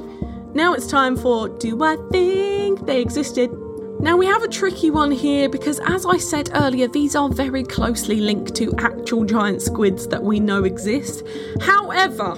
Now 0.54 0.74
it's 0.74 0.86
time 0.86 1.16
for 1.16 1.48
Do 1.48 1.82
I 1.82 1.96
Think 2.10 2.84
They 2.84 3.00
Existed? 3.00 3.61
Now, 4.02 4.16
we 4.16 4.26
have 4.26 4.42
a 4.42 4.48
tricky 4.48 4.90
one 4.90 5.12
here 5.12 5.48
because, 5.48 5.78
as 5.86 6.04
I 6.04 6.16
said 6.16 6.50
earlier, 6.54 6.88
these 6.88 7.14
are 7.14 7.28
very 7.28 7.62
closely 7.62 8.16
linked 8.16 8.52
to 8.56 8.74
actual 8.78 9.24
giant 9.24 9.62
squids 9.62 10.08
that 10.08 10.20
we 10.20 10.40
know 10.40 10.64
exist. 10.64 11.22
However, 11.60 12.32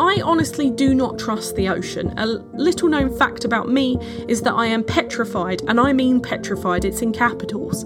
I 0.00 0.20
honestly 0.24 0.72
do 0.72 0.92
not 0.92 1.16
trust 1.16 1.54
the 1.54 1.68
ocean. 1.68 2.12
A 2.16 2.26
little 2.26 2.88
known 2.88 3.16
fact 3.16 3.44
about 3.44 3.68
me 3.68 3.98
is 4.26 4.42
that 4.42 4.54
I 4.54 4.66
am 4.66 4.82
petrified, 4.82 5.62
and 5.68 5.78
I 5.78 5.92
mean 5.92 6.20
petrified, 6.20 6.84
it's 6.84 7.02
in 7.02 7.12
capitals, 7.12 7.84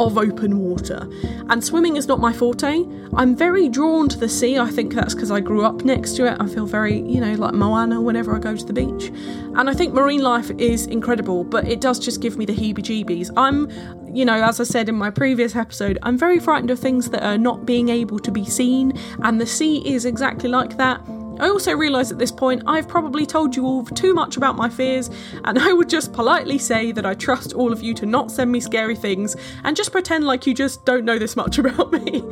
of 0.00 0.18
open 0.18 0.58
water. 0.58 1.08
And 1.48 1.62
swimming 1.62 1.96
is 1.96 2.06
not 2.06 2.20
my 2.20 2.32
forte. 2.32 2.84
I'm 3.14 3.36
very 3.36 3.68
drawn 3.68 4.08
to 4.08 4.18
the 4.18 4.28
sea. 4.28 4.58
I 4.58 4.70
think 4.70 4.94
that's 4.94 5.14
because 5.14 5.30
I 5.30 5.40
grew 5.40 5.64
up 5.64 5.84
next 5.84 6.16
to 6.16 6.26
it. 6.26 6.36
I 6.40 6.46
feel 6.46 6.66
very, 6.66 7.00
you 7.00 7.20
know, 7.20 7.34
like 7.34 7.54
Moana 7.54 8.00
whenever 8.00 8.34
I 8.34 8.38
go 8.38 8.56
to 8.56 8.64
the 8.64 8.72
beach. 8.72 9.08
And 9.56 9.70
I 9.70 9.74
think 9.74 9.94
marine 9.94 10.22
life 10.22 10.50
is 10.58 10.86
incredible, 10.86 11.44
but 11.44 11.66
it 11.66 11.80
does 11.80 11.98
just 11.98 12.20
give 12.20 12.36
me 12.36 12.44
the 12.44 12.54
heebie 12.54 12.78
jeebies. 12.78 13.30
I'm, 13.36 13.70
you 14.14 14.24
know, 14.24 14.42
as 14.42 14.60
I 14.60 14.64
said 14.64 14.88
in 14.88 14.94
my 14.96 15.10
previous 15.10 15.56
episode, 15.56 15.98
I'm 16.02 16.18
very 16.18 16.38
frightened 16.38 16.70
of 16.70 16.78
things 16.78 17.10
that 17.10 17.22
are 17.22 17.38
not 17.38 17.64
being 17.64 17.88
able 17.88 18.18
to 18.18 18.30
be 18.30 18.44
seen, 18.44 18.98
and 19.22 19.40
the 19.40 19.46
sea 19.46 19.78
is 19.86 20.04
exactly 20.04 20.48
like 20.48 20.76
that. 20.76 21.00
I 21.40 21.48
also 21.48 21.72
realise 21.72 22.10
at 22.10 22.18
this 22.18 22.32
point 22.32 22.62
I've 22.66 22.88
probably 22.88 23.26
told 23.26 23.54
you 23.54 23.64
all 23.64 23.84
too 23.84 24.14
much 24.14 24.36
about 24.36 24.56
my 24.56 24.68
fears, 24.68 25.10
and 25.44 25.58
I 25.68 25.72
would 25.72 25.88
just 25.88 26.12
politely 26.12 26.58
say 26.58 26.92
that 26.92 27.06
I 27.06 27.14
trust 27.14 27.52
all 27.52 27.72
of 27.72 27.82
you 27.82 27.94
to 27.94 28.06
not 28.06 28.30
send 28.30 28.50
me 28.50 28.60
scary 28.60 28.96
things 28.96 29.36
and 29.64 29.76
just 29.76 29.92
pretend 29.92 30.24
like 30.24 30.46
you 30.46 30.54
just 30.54 30.84
don't 30.84 31.04
know 31.04 31.18
this 31.18 31.36
much 31.36 31.58
about 31.66 31.92
me. 31.92 32.22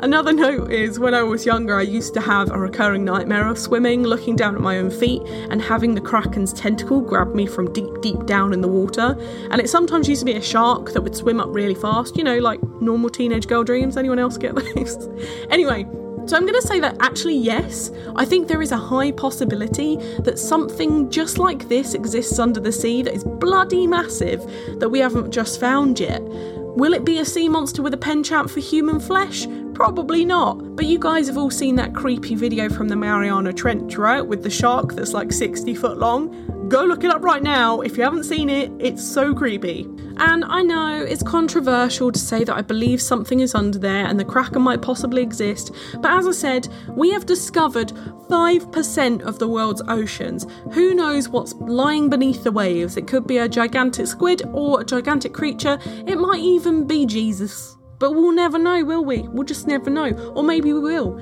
Another 0.00 0.32
note 0.32 0.70
is 0.70 0.98
when 0.98 1.14
I 1.14 1.22
was 1.22 1.46
younger, 1.46 1.76
I 1.76 1.82
used 1.82 2.14
to 2.14 2.20
have 2.20 2.50
a 2.50 2.58
recurring 2.58 3.04
nightmare 3.04 3.46
of 3.46 3.58
swimming, 3.58 4.02
looking 4.02 4.36
down 4.36 4.54
at 4.54 4.60
my 4.60 4.78
own 4.78 4.90
feet, 4.90 5.22
and 5.50 5.60
having 5.60 5.94
the 5.94 6.00
Kraken's 6.00 6.52
tentacle 6.52 7.00
grab 7.00 7.34
me 7.34 7.46
from 7.46 7.72
deep, 7.72 8.00
deep 8.00 8.26
down 8.26 8.52
in 8.52 8.60
the 8.60 8.68
water. 8.68 9.16
And 9.50 9.60
it 9.60 9.68
sometimes 9.68 10.08
used 10.08 10.20
to 10.20 10.26
be 10.26 10.34
a 10.34 10.42
shark 10.42 10.92
that 10.92 11.02
would 11.02 11.16
swim 11.16 11.40
up 11.40 11.48
really 11.50 11.74
fast, 11.74 12.16
you 12.16 12.24
know, 12.24 12.38
like 12.38 12.62
normal 12.80 13.10
teenage 13.10 13.46
girl 13.46 13.64
dreams. 13.64 13.96
Anyone 13.96 14.18
else 14.18 14.36
get 14.36 14.54
those? 14.74 15.08
anyway, 15.50 15.86
so 16.28 16.36
I'm 16.36 16.42
going 16.44 16.60
to 16.60 16.66
say 16.66 16.78
that 16.80 16.96
actually, 17.00 17.36
yes, 17.36 17.90
I 18.16 18.26
think 18.26 18.48
there 18.48 18.60
is 18.60 18.70
a 18.70 18.76
high 18.76 19.12
possibility 19.12 19.96
that 20.20 20.38
something 20.38 21.10
just 21.10 21.38
like 21.38 21.68
this 21.68 21.94
exists 21.94 22.38
under 22.38 22.60
the 22.60 22.70
sea 22.70 23.02
that 23.02 23.14
is 23.14 23.24
bloody 23.24 23.86
massive 23.86 24.44
that 24.78 24.90
we 24.90 24.98
haven't 24.98 25.30
just 25.30 25.58
found 25.58 25.98
yet. 25.98 26.22
Will 26.22 26.92
it 26.92 27.04
be 27.04 27.18
a 27.18 27.24
sea 27.24 27.48
monster 27.48 27.82
with 27.82 27.94
a 27.94 27.98
penchant 27.98 28.50
for 28.50 28.60
human 28.60 29.00
flesh? 29.00 29.46
Probably 29.78 30.24
not. 30.24 30.74
But 30.74 30.86
you 30.86 30.98
guys 30.98 31.28
have 31.28 31.38
all 31.38 31.52
seen 31.52 31.76
that 31.76 31.94
creepy 31.94 32.34
video 32.34 32.68
from 32.68 32.88
the 32.88 32.96
Mariana 32.96 33.52
Trench, 33.52 33.96
right? 33.96 34.20
With 34.20 34.42
the 34.42 34.50
shark 34.50 34.94
that's 34.94 35.12
like 35.12 35.30
60 35.30 35.72
foot 35.76 35.98
long. 35.98 36.68
Go 36.68 36.82
look 36.82 37.04
it 37.04 37.12
up 37.12 37.22
right 37.22 37.44
now. 37.44 37.80
If 37.82 37.96
you 37.96 38.02
haven't 38.02 38.24
seen 38.24 38.50
it, 38.50 38.72
it's 38.80 39.06
so 39.06 39.32
creepy. 39.32 39.82
And 40.16 40.44
I 40.44 40.62
know 40.62 41.04
it's 41.04 41.22
controversial 41.22 42.10
to 42.10 42.18
say 42.18 42.42
that 42.42 42.56
I 42.56 42.60
believe 42.60 43.00
something 43.00 43.38
is 43.38 43.54
under 43.54 43.78
there 43.78 44.04
and 44.04 44.18
the 44.18 44.24
Kraken 44.24 44.62
might 44.62 44.82
possibly 44.82 45.22
exist, 45.22 45.70
but 46.00 46.10
as 46.10 46.26
I 46.26 46.32
said, 46.32 46.66
we 46.88 47.12
have 47.12 47.24
discovered 47.24 47.90
5% 48.28 49.22
of 49.22 49.38
the 49.38 49.46
world's 49.46 49.82
oceans. 49.86 50.44
Who 50.72 50.92
knows 50.92 51.28
what's 51.28 51.54
lying 51.54 52.10
beneath 52.10 52.42
the 52.42 52.50
waves? 52.50 52.96
It 52.96 53.06
could 53.06 53.28
be 53.28 53.38
a 53.38 53.48
gigantic 53.48 54.08
squid 54.08 54.42
or 54.52 54.80
a 54.80 54.84
gigantic 54.84 55.32
creature, 55.32 55.78
it 55.84 56.18
might 56.18 56.40
even 56.40 56.84
be 56.84 57.06
Jesus. 57.06 57.77
But 57.98 58.12
we'll 58.12 58.32
never 58.32 58.58
know, 58.58 58.84
will 58.84 59.04
we? 59.04 59.22
We'll 59.22 59.44
just 59.44 59.66
never 59.66 59.90
know. 59.90 60.12
Or 60.34 60.42
maybe 60.42 60.72
we 60.72 60.80
will 60.80 61.18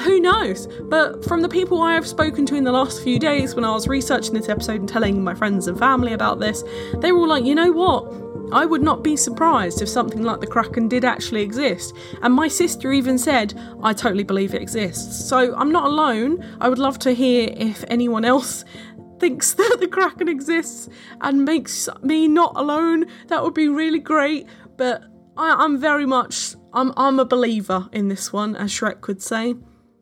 who 0.00 0.20
knows? 0.20 0.66
But 0.84 1.24
from 1.24 1.42
the 1.42 1.48
people 1.48 1.82
I 1.82 1.94
have 1.94 2.06
spoken 2.06 2.46
to 2.46 2.54
in 2.54 2.64
the 2.64 2.72
last 2.72 3.02
few 3.02 3.18
days 3.18 3.54
when 3.54 3.64
I 3.64 3.72
was 3.72 3.86
researching 3.86 4.34
this 4.34 4.48
episode 4.48 4.80
and 4.80 4.88
telling 4.88 5.22
my 5.22 5.34
friends 5.34 5.66
and 5.66 5.78
family 5.78 6.12
about 6.12 6.40
this, 6.40 6.64
they 6.98 7.12
were 7.12 7.20
all 7.20 7.28
like, 7.28 7.44
you 7.44 7.54
know 7.54 7.70
what? 7.70 8.10
I 8.52 8.66
would 8.66 8.82
not 8.82 9.04
be 9.04 9.16
surprised 9.16 9.80
if 9.80 9.88
something 9.88 10.22
like 10.22 10.40
the 10.40 10.46
Kraken 10.46 10.88
did 10.88 11.04
actually 11.04 11.42
exist. 11.42 11.94
And 12.22 12.34
my 12.34 12.48
sister 12.48 12.92
even 12.92 13.16
said, 13.16 13.54
I 13.82 13.92
totally 13.92 14.24
believe 14.24 14.54
it 14.54 14.62
exists. 14.62 15.28
So 15.28 15.54
I'm 15.54 15.70
not 15.70 15.84
alone. 15.84 16.44
I 16.60 16.68
would 16.68 16.78
love 16.78 16.98
to 17.00 17.12
hear 17.12 17.50
if 17.56 17.84
anyone 17.88 18.24
else 18.24 18.64
thinks 19.20 19.52
that 19.54 19.76
the 19.80 19.86
Kraken 19.88 20.28
exists 20.28 20.88
and 21.20 21.44
makes 21.44 21.88
me 22.02 22.26
not 22.26 22.52
alone. 22.56 23.06
That 23.28 23.42
would 23.42 23.54
be 23.54 23.68
really 23.68 24.00
great. 24.00 24.46
But 24.76 25.04
I, 25.36 25.64
am 25.64 25.78
very 25.78 26.06
much 26.06 26.54
I'm 26.72 26.92
I'm 26.96 27.18
a 27.18 27.24
believer 27.24 27.88
in 27.92 28.08
this 28.08 28.32
one, 28.32 28.56
as 28.56 28.70
Shrek 28.70 29.06
would 29.06 29.22
say. 29.22 29.54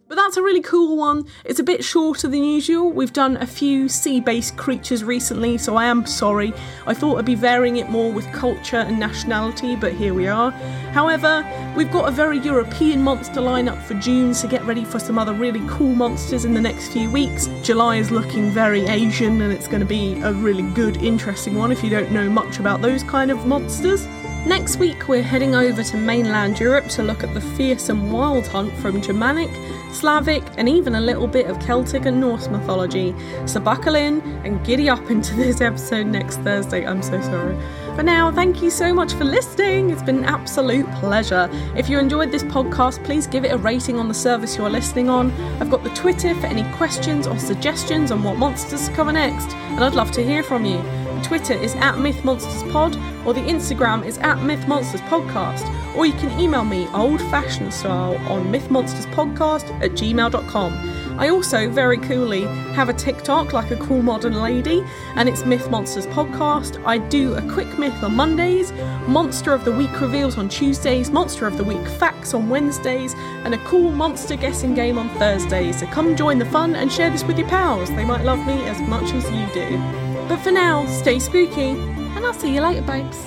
But 0.08 0.14
that's 0.14 0.38
a 0.38 0.42
really 0.42 0.62
cool 0.62 0.96
one. 0.96 1.26
It's 1.44 1.60
a 1.60 1.62
bit 1.62 1.84
shorter 1.84 2.28
than 2.28 2.42
usual. 2.42 2.90
We've 2.90 3.12
done 3.12 3.36
a 3.36 3.46
few 3.46 3.90
sea 3.90 4.20
based 4.20 4.56
creatures 4.56 5.04
recently, 5.04 5.58
so 5.58 5.76
I 5.76 5.84
am 5.84 6.06
sorry. 6.06 6.54
I 6.86 6.94
thought 6.94 7.18
I'd 7.18 7.26
be 7.26 7.34
varying 7.34 7.76
it 7.76 7.90
more 7.90 8.10
with 8.10 8.26
culture 8.32 8.78
and 8.78 8.98
nationality, 8.98 9.76
but 9.76 9.92
here 9.92 10.14
we 10.14 10.26
are. 10.26 10.50
However, 10.92 11.46
we've 11.76 11.90
got 11.92 12.08
a 12.08 12.10
very 12.10 12.38
European 12.38 13.02
monster 13.02 13.42
lineup 13.42 13.82
for 13.82 13.94
June, 13.94 14.32
so 14.32 14.48
get 14.48 14.64
ready 14.64 14.82
for 14.82 14.98
some 14.98 15.18
other 15.18 15.34
really 15.34 15.62
cool 15.68 15.94
monsters 15.94 16.46
in 16.46 16.54
the 16.54 16.60
next 16.60 16.88
few 16.88 17.10
weeks. 17.10 17.48
July 17.62 17.96
is 17.96 18.10
looking 18.10 18.50
very 18.50 18.86
Asian, 18.86 19.42
and 19.42 19.52
it's 19.52 19.68
going 19.68 19.80
to 19.80 19.86
be 19.86 20.18
a 20.22 20.32
really 20.32 20.64
good, 20.72 20.96
interesting 21.02 21.54
one 21.54 21.70
if 21.70 21.84
you 21.84 21.90
don't 21.90 22.10
know 22.12 22.30
much 22.30 22.60
about 22.60 22.80
those 22.80 23.02
kind 23.02 23.30
of 23.30 23.44
monsters. 23.44 24.08
Next 24.48 24.78
week, 24.78 25.08
we're 25.08 25.22
heading 25.22 25.54
over 25.54 25.82
to 25.82 25.96
mainland 25.98 26.58
Europe 26.58 26.88
to 26.88 27.02
look 27.02 27.22
at 27.22 27.34
the 27.34 27.40
fearsome 27.40 28.10
wild 28.10 28.46
hunt 28.46 28.72
from 28.78 29.02
Germanic, 29.02 29.50
Slavic, 29.92 30.42
and 30.56 30.66
even 30.66 30.94
a 30.94 31.00
little 31.02 31.26
bit 31.26 31.48
of 31.48 31.60
Celtic 31.60 32.06
and 32.06 32.18
Norse 32.18 32.48
mythology. 32.48 33.14
So 33.44 33.60
buckle 33.60 33.94
in 33.94 34.22
and 34.46 34.64
giddy 34.64 34.88
up 34.88 35.10
into 35.10 35.34
this 35.36 35.60
episode 35.60 36.06
next 36.06 36.38
Thursday. 36.38 36.86
I'm 36.86 37.02
so 37.02 37.20
sorry. 37.20 37.58
For 37.94 38.02
now, 38.02 38.32
thank 38.32 38.62
you 38.62 38.70
so 38.70 38.94
much 38.94 39.12
for 39.12 39.24
listening. 39.24 39.90
It's 39.90 40.02
been 40.02 40.20
an 40.20 40.24
absolute 40.24 40.90
pleasure. 40.92 41.50
If 41.76 41.90
you 41.90 41.98
enjoyed 41.98 42.32
this 42.32 42.44
podcast, 42.44 43.04
please 43.04 43.26
give 43.26 43.44
it 43.44 43.52
a 43.52 43.58
rating 43.58 43.98
on 43.98 44.08
the 44.08 44.14
service 44.14 44.56
you're 44.56 44.70
listening 44.70 45.10
on. 45.10 45.30
I've 45.60 45.70
got 45.70 45.84
the 45.84 45.90
Twitter 45.90 46.34
for 46.36 46.46
any 46.46 46.64
questions 46.72 47.26
or 47.26 47.38
suggestions 47.38 48.10
on 48.10 48.22
what 48.22 48.38
monsters 48.38 48.88
to 48.88 48.94
cover 48.94 49.12
next, 49.12 49.54
and 49.54 49.84
I'd 49.84 49.94
love 49.94 50.10
to 50.12 50.24
hear 50.24 50.42
from 50.42 50.64
you. 50.64 50.78
Twitter 51.22 51.54
is 51.54 51.74
at 51.76 51.94
MythMonstersPod, 51.94 53.26
or 53.26 53.34
the 53.34 53.40
Instagram 53.40 54.04
is 54.04 54.18
at 54.18 54.38
MythMonstersPodcast, 54.38 55.96
or 55.96 56.06
you 56.06 56.12
can 56.14 56.38
email 56.38 56.64
me 56.64 56.86
old 56.94 57.20
fashioned 57.22 57.72
style 57.72 58.16
on 58.30 58.52
MythMonstersPodcast 58.52 59.82
at 59.82 59.92
gmail.com. 59.92 61.18
I 61.18 61.30
also, 61.30 61.68
very 61.68 61.98
coolly, 61.98 62.42
have 62.74 62.88
a 62.88 62.92
TikTok 62.92 63.52
like 63.52 63.72
a 63.72 63.76
cool 63.76 64.02
modern 64.02 64.40
lady, 64.40 64.84
and 65.16 65.28
it's 65.28 65.44
Myth 65.44 65.68
Monsters 65.68 66.06
Podcast. 66.06 66.80
I 66.86 66.98
do 66.98 67.34
a 67.34 67.42
quick 67.52 67.76
myth 67.76 68.02
on 68.04 68.14
Mondays, 68.14 68.72
Monster 69.08 69.52
of 69.52 69.64
the 69.64 69.72
Week 69.72 70.00
reveals 70.00 70.38
on 70.38 70.48
Tuesdays, 70.48 71.10
Monster 71.10 71.48
of 71.48 71.56
the 71.56 71.64
Week 71.64 71.84
facts 71.98 72.34
on 72.34 72.48
Wednesdays, 72.48 73.14
and 73.44 73.52
a 73.52 73.58
cool 73.64 73.90
monster 73.90 74.36
guessing 74.36 74.74
game 74.74 74.96
on 74.96 75.08
Thursdays. 75.18 75.80
So 75.80 75.86
come 75.86 76.14
join 76.14 76.38
the 76.38 76.46
fun 76.46 76.76
and 76.76 76.92
share 76.92 77.10
this 77.10 77.24
with 77.24 77.38
your 77.38 77.48
pals. 77.48 77.90
They 77.90 78.04
might 78.04 78.24
love 78.24 78.46
me 78.46 78.62
as 78.68 78.80
much 78.82 79.12
as 79.12 79.28
you 79.30 79.46
do. 79.52 80.07
But 80.28 80.40
for 80.40 80.50
now, 80.52 80.84
stay 80.86 81.18
spooky, 81.18 81.70
and 81.70 82.26
I'll 82.26 82.34
see 82.34 82.54
you 82.54 82.60
later, 82.60 82.82
babes. 82.82 83.18